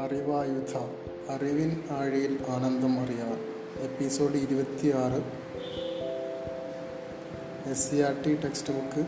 [0.00, 0.76] അറിവായുധ
[1.30, 3.32] അറിവിൻ ആഴിയിൽ ആനന്ദം അറിയാൻ
[3.82, 5.22] എപ്പിസോഡ് ഇരുപത്തിയാറ്.
[7.70, 9.06] S C R T text book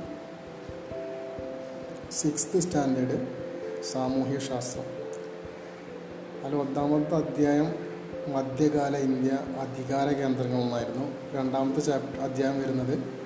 [2.13, 3.29] sixth standard
[3.85, 4.85] സാമൂഹ്യ ശാസ്ത്രം
[6.45, 7.75] അതിൽ ഒന്നാമത്തെ അധ്യായം
[8.33, 13.18] മധ്യകാല ഇന്ത്യ അധികാര കേന്ദ്രങ്ങൾ എന്നായിരുന്നു രണ്ടാമത്തെ ചാപ്റ്റർ അധ്യായം വരുന്നത്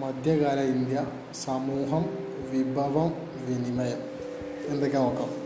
[0.00, 1.06] മധ്യകാല ഇന്ത്യ
[1.44, 2.04] സമൂഹം
[2.50, 3.14] വിഭവം
[3.46, 3.98] വിനിമയം.
[4.68, 5.42] എന്തൊക്കെ നോക്കാം?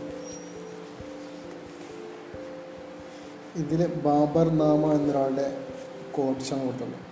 [3.55, 5.57] ഇതിൽ ബാബർ നാമ എന്നൊരാളുടെ
[6.11, 7.07] കോട്സാണ് കൊടുത്തുള്ളത്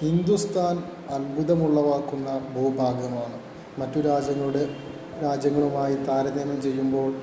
[0.00, 3.40] ഹിന്ദുസ്ഥാൻ അത്ഭുതമുള്ളവാക്കുന്ന ഭൂഭാഗമാണ്.
[3.78, 4.76] മറ്റു രാജ്യങ്ങളുടെ
[5.22, 7.14] രാജ്യങ്ങളുമായി താരതമ്യം ചെയ്യുമ്പോൾ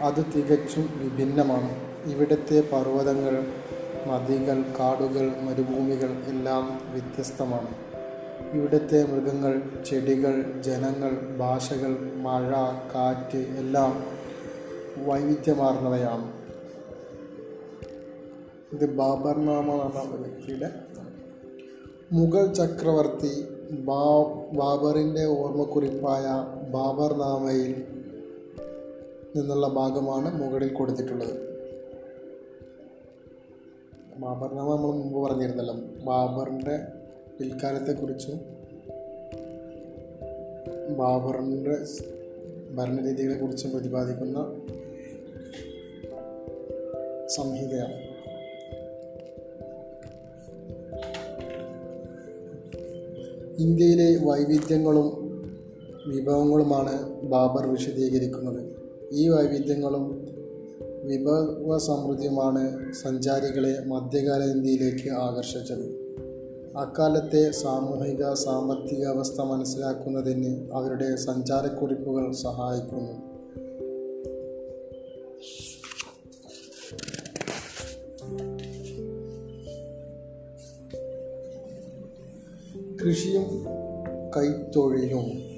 [0.00, 1.92] അത് തികച്ചും വിഭിന്നമാണ്.
[2.10, 3.52] ഇവിടുത്തെ പർവതങ്ങൾ
[4.08, 7.74] നദികൾ കാടുകൾ മരുഭൂമികൾ എല്ലാം വ്യത്യസ്തമാണ്.
[8.52, 12.50] ഇവിടുത്തെ മൃഗങ്ങൾ ചെടികൾ ജനങ്ങൾ ഭാഷകൾ മഴ
[12.94, 14.04] കാറ്റ് എല്ലാം
[15.06, 16.32] വൈവിധ്യമാർന്നവയാണ്.
[18.72, 20.70] ഇത് ബാബർ നാമ എന്ന വ്യക്തിയുടെ
[22.12, 24.22] മുഗൾ ചക്രവർത്തി ബാ
[24.52, 26.24] ബാബറിന്റെ ഓർമ്മക്കുറിപ്പായ
[26.70, 27.84] ബാബർ നാമയിൽ
[29.36, 31.51] നിന്നുള്ള ഭാഗമാണ് മുകളിൽ കൊടുത്തിട്ടുള്ളത്.
[34.16, 35.74] ബാബർ നാമ നമ്മൾ മുമ്പ് പറഞ്ഞിരുന്നല്ലോ.
[36.04, 36.78] ബാബറിന്റെ
[37.40, 38.40] പിൽക്കാലത്തെക്കുറിച്ചും
[40.96, 41.76] ബാബറിന്റെ
[42.74, 44.38] ഭരണരീതികളെക്കുറിച്ചും പ്രതിപാദിക്കുന്ന
[47.26, 48.12] സംഹിതയാണ്.
[53.58, 55.22] ഇന്ത്യയിലെ വൈവിധ്യങ്ങളും
[56.06, 58.76] വിഭവങ്ങളുമാണ് ബാബർ വിശദീകരിക്കുന്നത്.
[59.12, 60.21] ഈ വൈവിധ്യങ്ങളും
[61.02, 66.02] വിഭവ സമൃദ്ധിയുമാണ് സഞ്ചാരികളെ മധ്യകാല ഇന്ത്യയിലേക്ക് ആകർഷിച്ചത്.
[66.76, 73.32] അക്കാലത്തെ സാമൂഹിക സാമ്പത്തിക അവസ്ഥ മനസ്സിലാക്കുന്നതിന് അവരുടെ സഞ്ചാരക്കുറിപ്പുകൾ സഹായിക്കുന്നു.
[82.96, 83.64] കൃഷിയും
[84.36, 85.52] കൈത്തൊഴിലും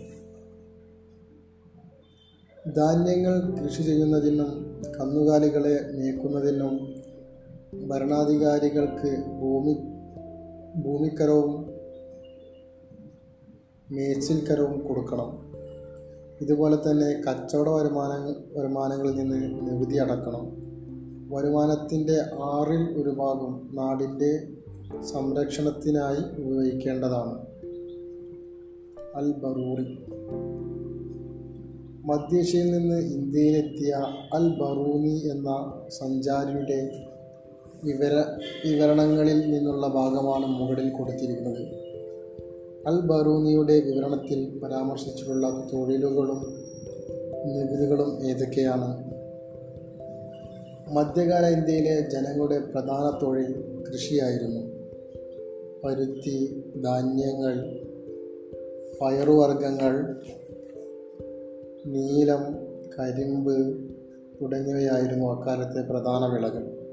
[2.72, 6.94] ധാന്യങ്ങൾ കൃഷി ചെയ്യുന്നതിനും കന്നുകാലികളെ മേക്കുന്നതിനും
[7.88, 9.72] ഭരണാധികാരികൾക്ക് ഭൂമി
[10.80, 11.74] ഭൂമിക്കരവും
[13.90, 15.52] മേച്ചിൽക്കരവും കൊടുക്കണം.
[16.40, 20.56] ഇതുപോലെ തന്നെ കച്ചവട വരുമാന വരുമാനങ്ങളിൽ നിന്ന് നികുതി അടക്കണം.
[21.36, 24.48] വരുമാനത്തിന്റെ ആറിൽ ഒരു ഭാഗം നാടിന്റെ
[25.04, 27.46] സംരക്ഷണത്തിനായി ഉപയോഗിക്കേണ്ടതാണ്.
[29.16, 30.04] അൽ ബറൂറി
[32.04, 33.94] മധ്യേഷ്യയിൽ നിന്ന് ഇന്ത്യയിലെത്തിയ
[34.32, 36.90] അൽ ബറൂനി എന്ന സഞ്ചാരിയുടെ
[37.84, 38.24] വിവര
[38.64, 41.62] വിവരണങ്ങളിൽ നിന്നുള്ള ഭാഗമാണ് മുകളിൽ കൊടുത്തിരിക്കുന്നത്.
[42.86, 46.40] അൽ ബറൂനിയുടെ വിവരണത്തിൽ പരാമർശിച്ചിട്ടുള്ള തൊഴിലുകളും
[47.44, 49.14] നികുതികളും ഏതൊക്കെയാണ്?
[50.92, 54.60] മധ്യകാല ഇന്ത്യയിലെ ജനങ്ങളുടെ പ്രധാന തൊഴിൽ കൃഷിയായിരുന്നു.
[55.84, 57.80] പരുത്തി ധാന്യങ്ങൾ
[59.02, 60.16] പയറുവർഗങ്ങൾ
[61.86, 62.54] നീലം
[62.98, 63.78] കരിമ്പ്
[64.40, 66.84] തുടങ്ങിയവയായിരുന്നു അക്കാലത്തെ പ്രധാന വിളകൾ.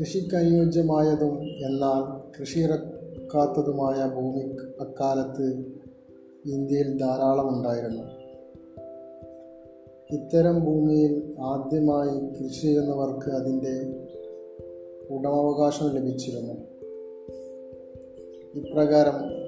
[0.00, 5.64] കൃഷിക്കനുയോജ്യമായതും എന്നാൽ കൃഷിയിറക്കാത്തതുമായ ഭൂമി അക്കാലത്ത്
[6.44, 8.02] ഇന്ത്യയിൽ ധാരാളം ഉണ്ടായിരുന്നു.
[10.10, 14.04] ഇത്തരം ഭൂമിയിൽ ആദ്യമായി കൃഷി ചെയ്യുന്നവർക്ക് അതിന്റെ
[15.10, 16.54] ഉടമാവകാശം ലഭിച്ചിരുന്നു.
[18.54, 19.46] ഇപ്രകാരം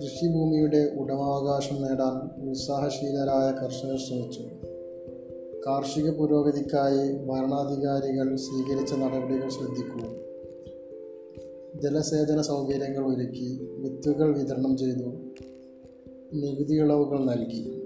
[0.00, 4.40] കൃഷിഭൂമിയുടെ ഉടമാവകാശം നേടാൻ ഉത്സാഹശീലരായ കർഷകർ ശ്രമിച്ചു.
[5.66, 10.26] കാർഷിക പുരോഗതിക്കായി ഭരണാധികാരികൾ സ്വീകരിച്ച നടപടികൾ ശ്രദ്ധിക്കൂ.
[11.82, 15.08] ജലസേചന സൗകര്യങ്ങൾ ഒരുക്കി വിത്തുകൾ വിതരണം ചെയ്തു.
[16.34, 17.82] നികുതി ഇളവുകൾ നൽകി.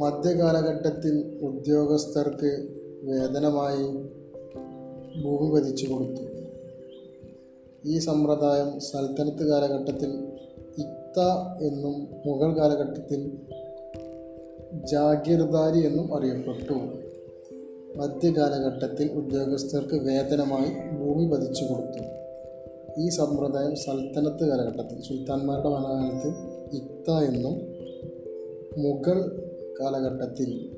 [0.00, 2.68] മധ്യകാലഘട്ടത്തിൽ ഉദ്യോഗസ്ഥർക്ക്
[3.02, 3.86] വേതനമായി
[5.22, 6.29] ഭൂമി പതിച്ചു കൊടുത്തു.
[7.84, 10.10] ഈ സമ്പ്രദായം സൽത്തനത്ത് കാലഘട്ടത്തിൽ
[10.78, 11.20] ഇക്ത
[11.62, 13.38] എന്നും മുഗൾ കാലഘട്ടത്തിൽ
[14.72, 16.72] ജാഗീർദാരി എന്നും അറിയപ്പെട്ടു.
[17.96, 22.04] മധ്യകാലഘട്ടത്തിൽ ഉദ്യോഗസ്ഥർക്ക് വേതനമായി ഭൂമി പതിച്ചു കൊടുത്തു.
[23.00, 26.28] ഈ സമ്പ്രദായം സൽത്തനത്ത് കാലഘട്ടത്തിൽ സുൽത്താൻമാരുടെ ഭരണകാലത്ത്
[26.72, 27.54] ഇക്ത എന്നും
[28.78, 29.46] മുഗൾ
[29.80, 30.70] കാലഘട്ടത്തിൽ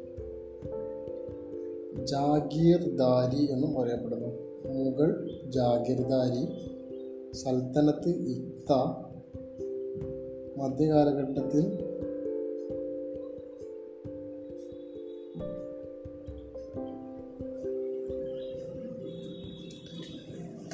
[2.05, 4.28] ജാഗീർദാരി എന്നും അറിയപ്പെടുന്നു.
[4.72, 6.71] മുഗൾ ജാഗീർദാരി
[7.34, 8.73] സൽത്തനത്ത് ഇക്ത
[10.58, 11.79] മധ്യകാലഘട്ടത്തിൽ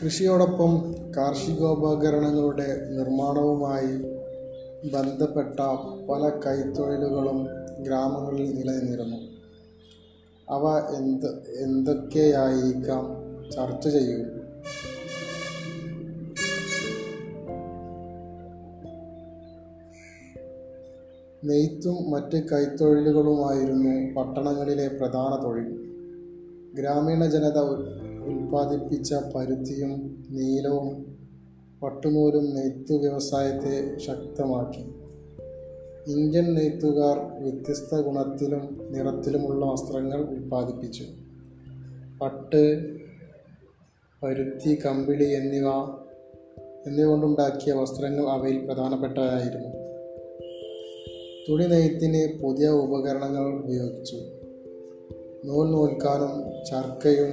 [0.05, 3.97] കൃഷിയോടൊപ്പം കാർഷികോപകരണങ്ങളുടെ നിർമ്മാണവുമായി
[4.89, 5.61] ബന്ധപ്പെട്ട
[6.11, 7.47] പല കൈത്തൊഴിലുകളും
[7.83, 9.17] ഗ്രാമങ്ങളിൽ നിലനിന്നിരുന്നു.
[10.51, 11.27] അവ എന്ത്
[11.63, 13.05] എന്തൊക്കെയായിരിക്കാം?
[13.51, 14.38] ചർച്ച ചെയ്യൂ.
[21.49, 25.69] നെയ്ത്തും മറ്റ് കൈത്തൊഴിലുകളുമായിരുന്നു പട്ടണങ്ങളിലെ പ്രധാന തൊഴിൽ.
[26.75, 31.17] ഗ്രാമീണ ജനത ഉൽ- ഉൽപ്പാദിപ്പിച്ച പരുത്തിയും നീലവും
[31.83, 34.81] പട്ടുനൂലും നെയ്ത്തു വ്യവസായത്തെ ശക്തമാക്കി.
[36.11, 41.05] ഇന്ത്യൻ നെയ്ത്തുകാർ വ്യത്യസ്ത ഗുണത്തിലും നിറത്തിലുമുള്ള വസ്ത്രങ്ങൾ ഉൽപ്പാദിപ്പിച്ചു.
[42.21, 42.97] പട്ട്
[44.23, 45.69] പരുത്തി കമ്പിളി എന്നിവ
[46.87, 49.78] എന്നിവ കൊണ്ടുണ്ടാക്കിയ വസ്ത്രങ്ങൾ അവയിൽ പ്രധാനപ്പെട്ടവയായിരുന്നു
[51.49, 54.17] തുണി നെയ്ത്തിന് പുതിയ ഉപകരണങ്ങൾ ഉപയോഗിച്ചു.
[55.45, 57.31] നൂൽ നൂൽക്കാനും ചർക്കയും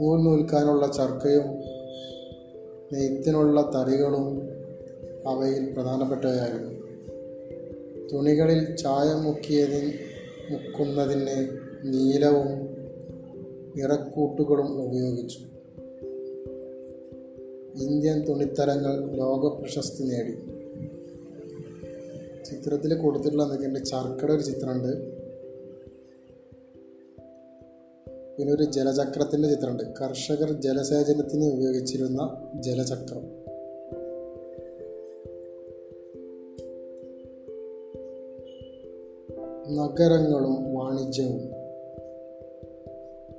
[0.00, 1.44] നൂൽ നൂൽക്കാനുള്ള ചർക്കയും
[2.92, 4.48] നെയ്ത്തിനുള്ള തറികളും
[5.28, 6.78] അവയിൽ പ്രധാനപ്പെട്ടവയായിരുന്നു.
[8.12, 9.92] തുണികളിൽ ചായം മുക്കിയതിന്
[10.50, 11.48] മുക്കുന്നതിന്
[11.84, 12.48] നീലവും
[13.76, 15.38] നിറക്കൂട്ടുകളും ഉപയോഗിച്ചു.
[17.82, 20.57] ഇന്ത്യൻ തുണിത്തരങ്ങൾ ലോകപ്രശസ്തി നേടി.
[22.50, 25.18] ചിത്രത്തിൽ കൊടുത്തിട്ടുള്ള എന്തൊക്കെയുണ്ട് ചർക്കയുടെ ഒരു ചിത്രമുണ്ട്.
[28.36, 29.82] പിന്നെ ഒരു ജലചക്രത്തിന്റെ ചിത്രമുണ്ട്.
[29.82, 33.38] കർഷകർ ജലസേചനത്തിന് ഉപയോഗിച്ചിരുന്ന ജലചക്രം.
[39.76, 41.58] നഗരങ്ങളും വാണിജ്യവും.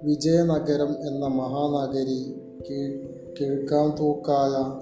[0.03, 2.41] വിജയനഗരം എന്ന മഹാനഗരി
[3.39, 4.81] കിഴക്കാംതൂക്കായ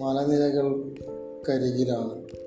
[0.00, 2.41] മലനിരകൾക്കരികിലാണ്.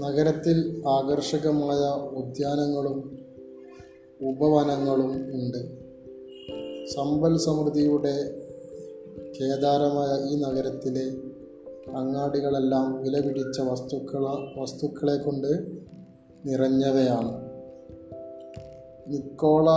[0.00, 3.18] നഗരത്തിൽ ആകർഷകമായ ഉദ്യാനങ്ങളും
[4.20, 5.88] ഉപവനങ്ങളും ഉണ്ട്.
[6.86, 8.34] സമ്പൽ സമൃദ്ധിയുടെ
[9.40, 11.06] കേദാരമായ ഈ നഗരത്തിലെ
[11.96, 15.66] അങ്ങാടികളെല്ലാം വിലപിടിച്ച വസ്തുക്കള വസ്തുക്കളെ കൊണ്ട്
[16.46, 17.48] നിറഞ്ഞവയാണ്.
[19.08, 19.70] Niccolo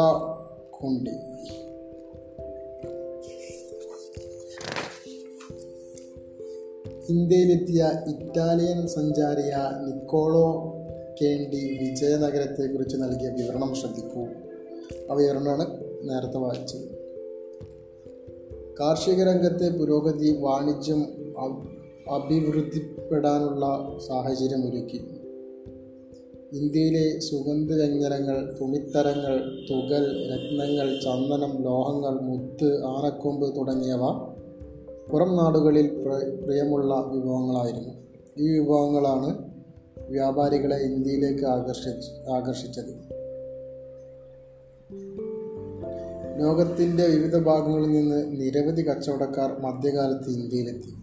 [0.70, 1.16] Conti.
[7.12, 10.76] ഇന്ത്യയിലെത്തിയ ഇറ്റാലിയൻ സഞ്ചാരിയ നിക്കോളോ
[11.22, 14.22] കേണ്ടി വിജയനഗരത്തെക്കുറിച്ച് നൽകിയ വിവരണം ശ്രദ്ധിക്കൂ.
[15.12, 15.66] ആ വിവരണമാണ്
[16.04, 17.02] നേരത്തെ വായിച്ചത്.
[18.80, 21.02] കാർഷിക രംഗത്തെ പുരോഗതി വാണിജ്യം
[22.12, 23.66] അഭിവൃദ്ധിപ്പെടാനുള്ള
[24.08, 25.02] സാഹചര്യം ഒരുക്കി.
[26.54, 29.36] ഇന്ത്യയിലെ സുഗന്ധവ്യഞ്ജനങ്ങൾ തുണിത്തരങ്ങൾ
[29.70, 34.31] തുകൽ രത്നങ്ങൾ ചന്ദനം ലോഹങ്ങൾ മുത്ത് ആനക്കൊമ്പ് തുടങ്ങിയവ
[35.12, 37.94] പുറം നാടുകളിൽ പ്ര- പ്രിയമുള്ള വിഭവങ്ങളായിരുന്നു.
[38.38, 39.38] ഈ വിഭവങ്ങളാണ്
[40.10, 43.22] വ്യാപാരികളെ ഇന്ത്യയിലേക്ക് ആകർഷിച്ച് ആകർഷിച്ചത്.
[46.42, 50.94] ലോകത്തിന്റെ വിവിധ ഭാഗങ്ങളിൽ നിന്ന് നിരവധി കച്ചവടക്കാർ മധ്യകാലത്ത് ഇന്ത്യയിലെത്തി.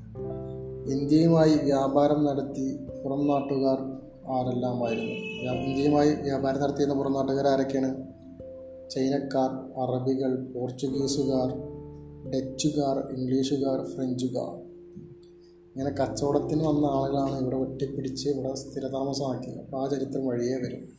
[0.92, 3.78] ഇന്ത്യയുമായി വ്യാപാരം നടത്തി പുറം നാട്ടുകാർ
[4.32, 5.12] ആരെല്ലാമായിരുന്നു?
[5.64, 8.06] ഇന്ത്യയുമായി വ്യാപാരം നടത്തിയിരുന്ന പുറം നാട്ടുകാർ ആരൊക്കെയാണ്
[8.90, 11.67] ചൈനക്കാർ അറബികൾ പോർച്ചുഗീസുകാർ
[12.26, 14.68] ഡച്ചുകാർ ഇംഗ്ലീഷുകാർ ഫ്രഞ്ചുകാർ.
[15.76, 19.58] ഇങ്ങനെ കച്ചവടത്തിന് വന്ന ആളുകളാണ് ഇവിടെ ഒറ്റപ്പിടിച്ച് ഇവിടെ സ്ഥിരതാമസമാക്കിയത്.
[19.58, 20.98] അപ്പോൾ ആ ചരിത്രം വഴിയേ വരും.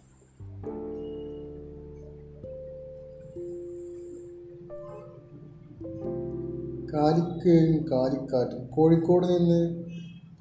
[6.93, 8.67] കാലിക്കയും കാലിക്കാറ്റും.
[8.67, 9.83] കോഴിക്കോട് നിന്ന്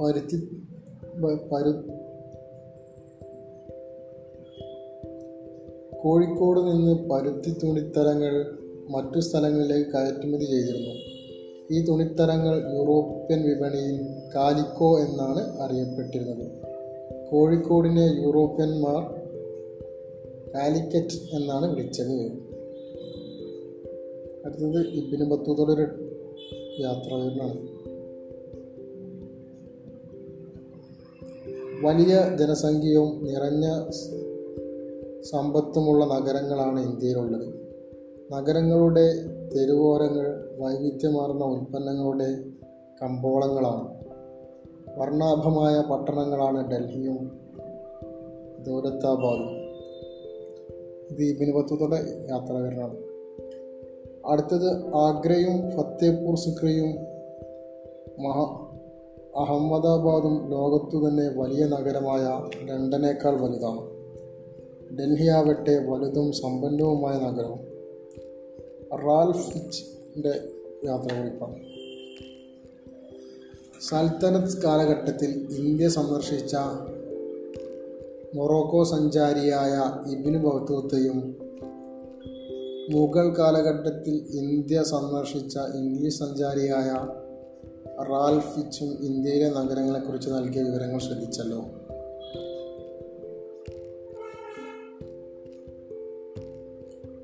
[0.01, 0.37] പരുത്തി
[1.53, 1.71] പരു
[5.97, 8.59] കോഴിക്കോട് നിന്ന് പരുത്തി തുണിത്തരങ്ങൾ
[8.89, 10.95] മറ്റു സ്ഥലങ്ങളിലേക്ക് കയറ്റുമതി ചെയ്തിരുന്നു.
[11.71, 16.51] ഈ തുണിത്തരങ്ങൾ യൂറോപ്യൻ വിപണിയിൽ കാലിക്കോ എന്നാണ് അറിയപ്പെട്ടിരുന്നത്.
[17.31, 19.03] കോഴിക്കോടിനെ യൂറോപ്യന്മാർ
[20.55, 22.21] കാലിക്കറ്റ് എന്നാണ് വിളിച്ചത്.
[24.45, 25.87] അടുത്തത് ഇബിന് ബത്തൂതയുടെ ഒരു
[26.81, 27.79] യാത്രാവിവരണമാണ്
[31.85, 33.91] വലിയ ജനസംഖ്യയും നിറഞ്ഞ
[35.23, 37.68] സമ്പത്തുമുള്ള നഗരങ്ങളാണ് ഇന്ത്യയിലുള്ളത്.
[38.33, 39.13] നഗരങ്ങളുടെ
[39.55, 42.37] തെരുവോരങ്ങൾ വൈവിധ്യമാർന്ന ഉൽപ്പന്നങ്ങളുടെ
[43.03, 43.99] കമ്പോളങ്ങളാണ്.
[44.99, 47.41] വർണാഭമായ പട്ടണങ്ങളാണ് ഡൽഹിയും
[48.67, 49.51] ദൗലത്താബാദും
[51.11, 51.53] ഇത് ഇബിന്
[52.31, 52.97] യാത്രാവിവരണമാണ്
[54.27, 56.91] അടുത്തത് ആഗ്രയും ഫത്തേപൂർ സിക്രിയും
[58.23, 58.45] മഹാ
[59.43, 63.83] അഹമ്മദാബാദും ലോകത്തു തന്നെ വലിയ നഗരമായ ലണ്ടനേക്കാൾ വലുതാണ്.
[64.99, 67.78] ഡൽഹി ആവട്ടെ വലുതും സമ്പന്നവുമായ നഗരവും.
[68.95, 70.41] റാൽഫ് ഫിച്ചിന്റെ
[70.85, 71.79] യാത്രക്കുറിപ്പാണ്
[73.81, 76.57] സൽത്തനത്ത് കാലഘട്ടത്തിൽ ഇന്ത്യ സന്ദർശിച്ച
[78.35, 81.37] മൊറോക്കോ സഞ്ചാരിയായ ഇബിന് ബൗത്തൂത്തയും
[82.91, 86.91] മുഗൾ കാലഘട്ടത്തിൽ ഇന്ത്യ സന്ദർശിച്ച ഇംഗ്ലീഷ് സഞ്ചാരിയായ
[88.03, 91.78] റാൽഫിച്ചും ഇന്ത്യയിലെ നഗരങ്ങളെക്കുറിച്ച് നൽകിയ വിവരങ്ങൾ ശ്രദ്ധിച്ചല്ലോ.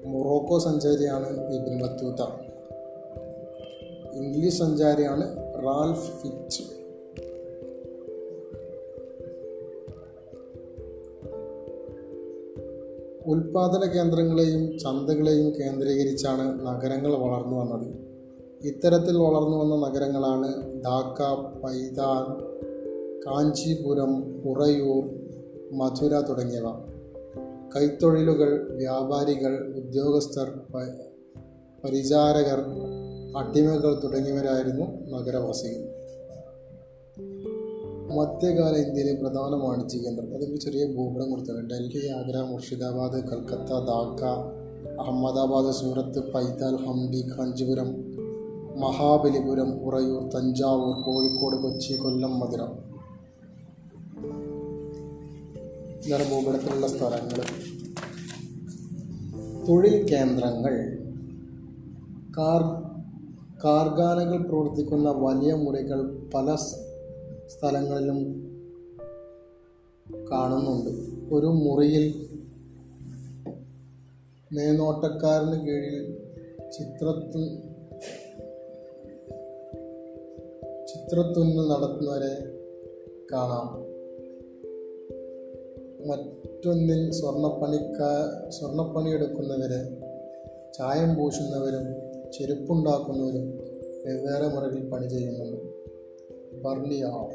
[0.06, 2.22] മൊറോക്കോ സഞ്ചാരിയാണ് ഇബിൻ ബത്തൂത്ത
[4.14, 6.62] ഇംഗ്ലീഷ് സഞ്ചാരിയാണ് റാൽഫ് ഫിച്ച്.
[13.26, 17.92] ഉൽപാദന കേന്ദ്രങ്ങളെയും ചന്തകളെയും കേന്ദ്രീകരിച്ചാണ് നഗരങ്ങൾ വളർന്നു വന്നത്.
[18.66, 21.22] ഇത്തരത്തിൽ വളർന്നു വന്ന നഗരങ്ങളാണ് ധാക്ക
[21.60, 22.54] പൈതാൻ
[23.26, 25.04] കാഞ്ചീപുരം ഉറയൂർ
[25.72, 26.93] മധുര തുടങ്ങിയവ.
[27.76, 30.52] കൈത്തൊഴിലുകൾ വ്യാപാരികൾ ഉദ്യോഗസ്ഥർ
[31.84, 32.60] പരിചാരകർ
[33.36, 35.94] അടിമകൾ തുടങ്ങിയവരായിരുന്നു നഗരവാസികൾ.
[38.16, 40.34] മധ്യകാല ഇന്ത്യയിലെ പ്രധാന വാണിജ്യ കേന്ദ്രം.
[40.34, 41.74] അതിന്റെ ചെറിയ ഭൂപടം കൊടുത്തിട്ടുണ്ട്.
[41.74, 44.24] ഡൽഹി ആഗ്ര മുർഷിദാബാദ് കൽക്കത്ത ധാക്ക
[45.00, 48.14] അഹമ്മദാബാദ് സൂറത്ത് പൈതാൽ ഹംപി കാഞ്ചിപുരം
[48.80, 52.60] മഹാബലിപുരം ഉറയൂർ തഞ്ചാവൂർ കോഴിക്കോട് കൊച്ചി കൊല്ലം മധുര.
[56.06, 57.38] ഇതാണ് സ്ഥലങ്ങൾ
[59.68, 60.74] തൊഴിൽ കേന്ദ്രങ്ങൾ
[62.36, 62.62] കാർ
[63.64, 66.54] കാർഖാനകൾ പ്രവർത്തിക്കുന്ന വലിയ മുറികൾ പല
[67.46, 68.20] സ്ഥലങ്ങളിലും
[70.30, 70.90] കാണുന്നുണ്ട്.
[71.34, 72.28] ഒരു മുറിയിൽ
[74.52, 76.18] മേൽനോട്ടക്കാരന് കീഴിൽ
[76.70, 77.38] ചിത്രത്തു
[80.86, 82.34] ചിത്രത്തുന്നൽ നടത്തുന്നവരെ
[83.32, 83.93] കാണാം.
[86.06, 88.10] മറ്റൊന്നിൽ സ്വർണപ്പണിക്കാ
[88.48, 89.80] സ്വർണപ്പണിയെടുക്കുന്നവരെ
[90.72, 91.84] ചായം പൂശുന്നവരും
[92.32, 93.46] ചെരുപ്പുണ്ടാക്കുന്നവരും
[94.06, 95.60] വെവ്വേറെ മുറകളിൽ പണി ചെയ്യുന്നുണ്ട്.
[96.62, 97.28] ബർണിയാർ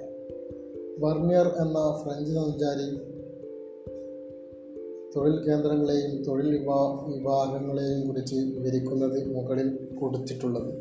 [1.00, 2.88] ബർണിയർ എന്ന ഫ്രഞ്ച് സഞ്ചാരി
[5.16, 9.70] തൊഴിൽ കേന്ദ്രങ്ങളെയും തൊഴിൽ വിഭാ വിഭാഗങ്ങളെയും കുറിച്ച് വിവരിക്കുന്നത് മുകളിൽ
[10.02, 10.72] കൊടുത്തിട്ടുള്ളത്.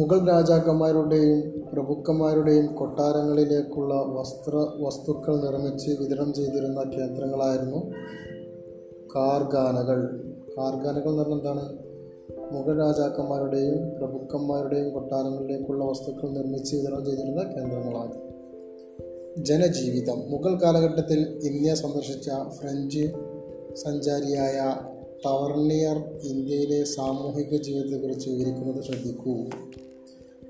[0.00, 7.76] മുഗൾ രാജാക്കന്മാരുടെയും പ്രഭുക്കന്മാരുടെയും കൊട്ടാരങ്ങളിലേക്കുള്ള വസ്ത്ര വസ്തുക്കൾ നിർമ്മിച്ച് വിതരണം ചെയ്തിരുന്ന കേന്ദ്രങ്ങളായിരുന്നു
[9.16, 10.24] കാർഗാനകൾ.
[10.58, 11.78] കാർഗാനകൾ എന്ന് പറഞ്ഞാൽ എന്താണ്?
[12.52, 18.12] മുഗൾ രാജാക്കന്മാരുടെയും പ്രഭുക്കന്മാരുടെയും കൊട്ടാരങ്ങളിലേക്കുള്ള വസ്തുക്കൾ നിർമ്മിച്ച് വിതരണം ചെയ്തിരുന്ന കേന്ദ്രങ്ങളാണ്.
[19.44, 20.30] ജനജീവിതം.
[20.30, 23.12] മുഗൾ കാലഘട്ടത്തിൽ ഇന്ത്യ സന്ദർശിച്ച ഫ്രഞ്ച്
[23.74, 24.76] സഞ്ചാരിയായ
[25.26, 29.36] ടവർണിയർ ഇന്ത്യയിലെ സാമൂഹിക ജീവിതത്തെക്കുറിച്ച് വിവരിക്കുന്നത് ശ്രദ്ധിക്കൂ.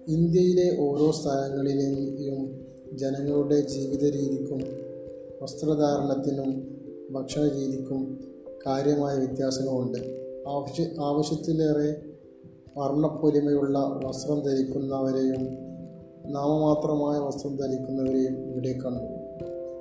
[0.08, 4.60] ഇന്ത്യയിലെ ഓരോ സ്ഥലങ്ങളിലെയും ജനങ്ങളുടെ ജീവിത രീതിക്കും
[5.42, 6.80] വസ്ത്രധാരണത്തിനും
[7.10, 8.20] ഭക്ഷണ രീതിക്കും
[8.66, 9.98] കാര്യമായ വ്യത്യാസങ്ങളുണ്ട്.
[10.48, 11.96] ആവശ്യ ആവശ്യത്തിലേറെ
[12.76, 15.44] വർണപ്പൊലിമയുള്ള വസ്ത്രം ധരിക്കുന്നവരെയും
[16.32, 19.20] നാമമാത്രമായ വസ്ത്രം ധരിക്കുന്നവരെയും ഇവിടെ കണ്ടു.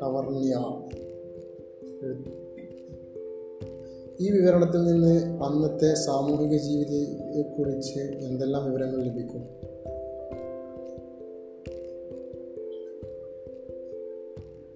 [0.02, 0.56] ടവർണിയ.
[4.20, 9.69] ഈ വിവരണത്തിൽ നിന്ന് അന്നത്തെ സാമൂഹിക ജീവിതത്തെക്കുറിച്ച് എന്തെല്ലാം വിവരങ്ങൾ ലഭിക്കും?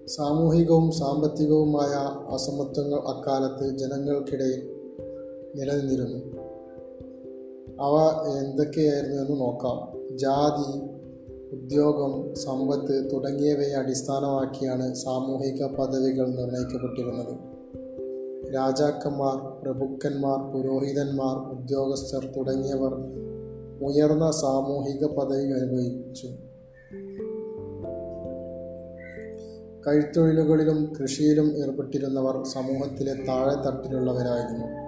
[0.08, 1.92] സാമൂഹികവും സാമ്പത്തികവുമായ
[2.34, 4.74] അസമത്വങ്ങൾ അക്കാലത്ത് ജനങ്ങൾക്കിടയിൽ
[5.56, 6.18] നിലനിന്നിരുന്നു.
[7.80, 10.04] അവ എന്തൊക്കെയായിരുന്നു എന്ന് നോക്കാം.
[10.18, 10.94] ജാതി
[11.52, 17.54] ഉദ്യോഗം സമ്പത്ത് തുടങ്ങിയവയെ അടിസ്ഥാനമാക്കിയാണ് സാമൂഹിക പദവികൾ നിർണയിക്കപ്പെട്ടിരുന്നത്.
[18.54, 22.94] രാജാക്കന്മാർ പ്രഭുക്കന്മാർ പുരോഹിതന്മാർ ഉദ്യോഗസ്ഥർ തുടങ്ങിയവർ
[23.82, 26.28] ഉയർന്ന സാമൂഹിക പദവി അനുഭവിച്ചു.
[29.86, 34.84] കൈത്തൊഴിലുകളിലും കൃഷിയിലും ഏർപ്പെട്ടിരുന്നവർ സമൂഹത്തിലെ താഴെ തട്ടിലുള്ളവരായിരുന്നു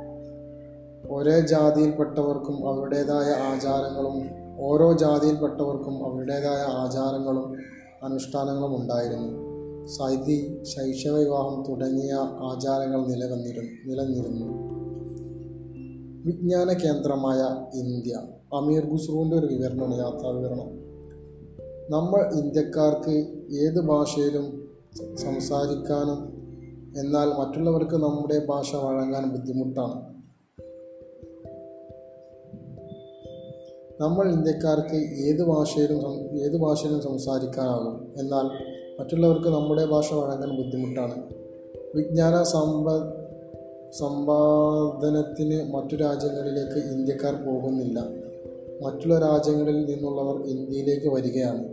[1.15, 7.57] ഒരേ ജാതിയിൽപ്പെട്ടവർക്കും അവരുടേതായ ആചാരങ്ങളും ഓരോ ജാതിയിൽപ്പെട്ടവർക്കും അവരുടേതായ ആചാരങ്ങളും
[8.03, 9.47] അനുഷ്ഠാനങ്ങളും ഉണ്ടായിരുന്നു.
[9.87, 12.12] സതി ശൈശവ വിവാഹം തുടങ്ങിയ
[12.50, 14.47] ആചാരങ്ങൾ നിലനിന്നിരുന്നു നിലനിന്നിരുന്നു.
[16.26, 17.38] വിജ്ഞാന കേന്ദ്രമായ
[17.79, 18.15] ഇന്ത്യ
[18.55, 20.87] അമീർ ഖുസ്രുവിന്റെ ഒരു വിവരണമാണ് യാത്രാ വിവരണം
[21.91, 23.17] നമ്മൾ ഇന്ത്യക്കാർക്ക്
[23.57, 24.65] ഏത് ഭാഷയിലും
[24.97, 26.37] സംസാരിക്കാനും
[27.00, 30.17] എന്നാൽ മറ്റുള്ളവർക്ക് നമ്മുടെ ഭാഷ വഴങ്ങാൻ ബുദ്ധിമുട്ടാണ്.
[34.00, 38.45] നമ്മൾ ഇന്ത്യക്കാർക്ക് ഏത് ഭാഷയിലും ഏത് ഭാഷയിലും സംസാരിക്കാനാകും എന്നാൽ
[39.00, 41.23] മറ്റുള്ളവർക്ക് നമ്മുടെ ഭാഷ വഴങ്ങാൻ ബുദ്ധിമുട്ടാണ്.
[41.95, 42.91] വിജ്ഞാന സമ്പ
[43.99, 48.00] സമ്പാദനത്തിന് മറ്റു രാജ്യങ്ങളിലേക്ക് ഇന്ത്യക്കാർ പോകുന്നില്ല.
[48.83, 51.65] മറ്റുള്ള രാജ്യങ്ങളിൽ നിന്നുള്ളവർ ഇന്ത്യയിലേക്ക് വരികയാണ്.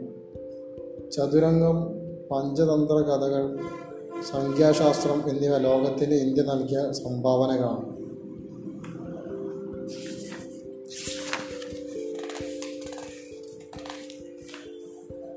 [1.11, 2.02] ചതുരംഗം
[2.33, 3.59] പഞ്ചതന്ത്ര കഥകൾ
[4.31, 7.93] സംഖ്യാശാസ്ത്രം എന്നിവ ലോകത്തിന് ഇന്ത്യ നൽകിയ സംഭാവനകളാണ്.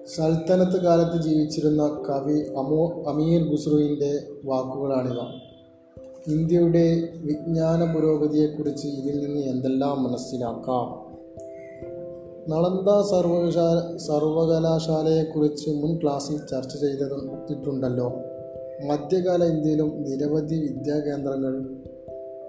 [0.07, 5.21] സൽത്തനത്ത് കാലത്ത് ജീവിച്ചിരുന്ന കവി അമോ അമീർ ഖുസ്രുവിന്റെ വാക്കുകളാണിവ.
[6.26, 11.05] ഇന്ത്യയുടെ വിജ്ഞാന പുരോഗതിയെക്കുറിച്ച് ഇതിൽ നിന്ന് എന്തെല്ലാം മനസ്സിലാക്കാം?
[12.49, 18.12] നളന്ദ സർവകശാല സർവകലാശാലയെക്കുറിച്ച് മുൻ ക്ലാസ്സിൽ ചർച്ച ചെയ്തിട്ടുണ്ടല്ലോ.
[18.87, 21.55] മധ്യകാല ഇന്ത്യയിലും നിരവധി വിദ്യാകേന്ദ്രങ്ങൾ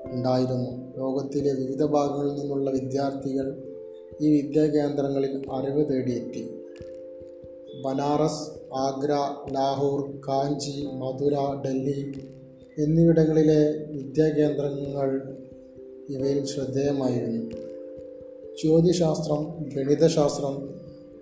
[0.05, 0.71] ഉണ്ടായിരുന്നു.
[0.97, 3.63] ലോകത്തിലെ വിവിധ ഭാഗങ്ങളിൽ നിന്നുള്ള വിദ്യാർത്ഥികൾ
[4.21, 6.43] ഈ വിദ്യാകേന്ദ്രങ്ങളിൽ അറിവ് തേടിയെത്തി.
[7.83, 9.11] ബനാറസ് ആഗ്ര
[9.53, 11.33] ലാഹോർ കാഞ്ചി മധുര
[11.65, 12.13] ഡൽഹി
[12.77, 15.35] എന്നിവിടങ്ങളിലെ വിദ്യാകേന്ദ്രങ്ങൾ
[16.09, 17.66] ഇവയിൽ ശ്രദ്ധേയമായിരുന്നു.
[18.63, 20.69] ജ്യോതിശാസ്ത്രം ഗണിതശാസ്ത്രം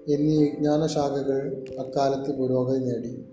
[0.08, 3.26] എന്നീ വിജ്ഞാനശാഖകൾ അക്കാലത്ത് പുരോഗതി നേടി.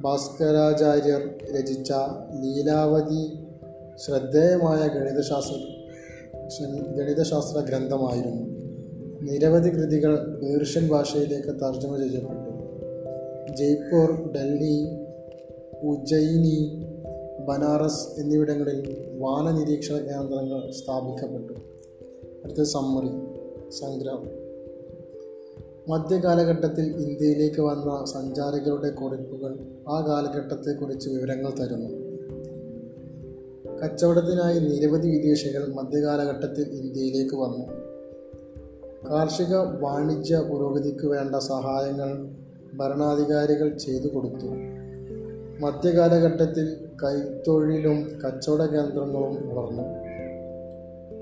[0.00, 1.92] ഭാസ്കരാചാര്യർ രചിച്ച
[2.40, 3.38] ലീലാവതി
[3.96, 5.56] ശ്രദ്ധേയമായ ഗണിതശാസ്ത്ര
[6.96, 8.42] ഗണിതശാസ്ത്ര ഗ്രന്ഥമായിരുന്നു.
[9.22, 12.50] നിരവധി കൃതികൾ പേർഷ്യൻ ഭാഷയിലേക്ക് തർജമ ചെയ്യപ്പെട്ടു.
[13.56, 14.98] ജയ്പൂർ ഡൽഹി
[15.82, 16.84] ഉജ്ജയിനി
[17.48, 21.73] ബനാറസ് എന്നിവിടങ്ങളിൽ വാനനിരീക്ഷണ കേന്ദ്രങ്ങൾ സ്ഥാപിക്കപ്പെട്ടു.
[22.44, 23.08] അടുത്ത സമ്മറി
[23.70, 24.44] സംഗ്രഹം
[25.88, 29.58] മധ്യകാലഘട്ടത്തിൽ ഇന്ത്യയിലേക്ക് വന്ന സഞ്ചാരികളുടെ കുറിപ്പുകൾ
[29.88, 31.88] ആ കാലഘട്ടത്തെക്കുറിച്ച് വിവരങ്ങൾ തരുന്നു.
[33.82, 37.66] കച്ചവടത്തിനായി നിരവധി വിദേശികൾ മധ്യകാലഘട്ടത്തിൽ ഇന്ത്യയിലേക്ക് വന്നു.
[39.10, 42.28] കാർഷിക വാണിജ്യ പുരോഗതിക്ക് വേണ്ട സഹായങ്ങൾ
[42.76, 44.46] ഭരണാധികാരികൾ ചെയ്തു കൊടുത്തു.
[45.60, 50.03] മധ്യകാലഘട്ടത്തിൽ കൈത്തൊഴിലും കച്ചവട കേന്ദ്രങ്ങളും വളർന്നു.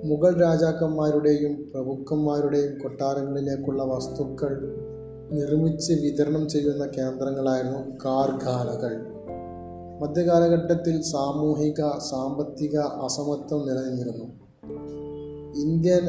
[0.05, 4.77] മുഗൾ രാജാക്കന്മാരുടെയും പ്രഭുക്കന്മാരുടെയും കൊട്ടാരങ്ങളിലേക്കുള്ള വസ്തുക്കൾ
[5.33, 9.07] നിർമ്മിച്ച് വിതരണം ചെയ്യുന്ന കേന്ദ്രങ്ങളായിരുന്നു കാർഖാനകൾ
[10.01, 11.81] മധ്യകാലഘട്ടത്തിൽ സാമൂഹിക
[12.11, 14.27] സാമ്പത്തിക അസമത്വം നിലനിന്നിരുന്നു.
[15.61, 16.05] ഇന്ത്യൻ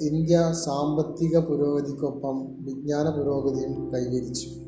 [0.00, 4.67] ഇന്ത്യ സാമ്പത്തിക പുരോഗതിക്കൊപ്പം വിജ്ഞാന പുരോഗതിയും കൈവരിച്ചു.